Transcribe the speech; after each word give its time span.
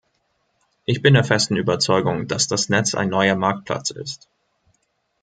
Ich 0.85 1.03
bin 1.03 1.13
der 1.13 1.23
festen 1.23 1.57
Überzeugung, 1.57 2.27
dass 2.27 2.47
das 2.47 2.69
Netz 2.69 2.95
ein 2.95 3.09
neuer 3.09 3.35
Marktplatz 3.35 3.91
ist. 3.91 4.27